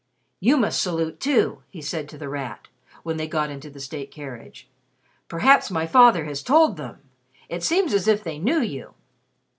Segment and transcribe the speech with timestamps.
[0.39, 2.69] "You must salute, too," he said to The Rat,
[3.03, 4.67] when they got into the state carriage.
[5.27, 7.03] "Perhaps my father has told them.
[7.49, 8.95] It seems as if they knew you."